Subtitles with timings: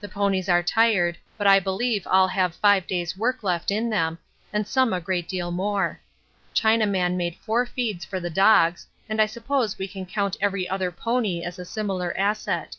[0.00, 4.16] The ponies are tired, but I believe all have five days' work left in them,
[4.50, 6.00] and some a great deal more.
[6.54, 10.90] Chinaman made four feeds for the dogs, and I suppose we can count every other
[10.90, 12.76] pony as a similar asset.